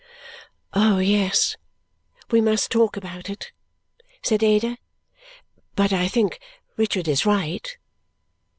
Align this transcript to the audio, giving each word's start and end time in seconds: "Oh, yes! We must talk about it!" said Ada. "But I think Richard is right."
"Oh, 0.73 0.97
yes! 0.97 1.57
We 2.31 2.41
must 2.41 2.71
talk 2.71 2.97
about 2.97 3.29
it!" 3.29 3.51
said 4.23 4.41
Ada. 4.41 4.79
"But 5.75 5.93
I 5.93 6.07
think 6.07 6.39
Richard 6.75 7.07
is 7.07 7.23
right." 7.23 7.77